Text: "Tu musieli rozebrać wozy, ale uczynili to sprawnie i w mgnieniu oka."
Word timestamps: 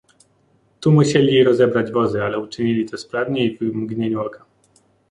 "Tu 0.79 0.91
musieli 0.91 1.43
rozebrać 1.43 1.91
wozy, 1.91 2.23
ale 2.23 2.39
uczynili 2.39 2.85
to 2.85 2.97
sprawnie 2.97 3.45
i 3.45 3.57
w 3.57 3.61
mgnieniu 3.61 4.21
oka." 4.21 4.45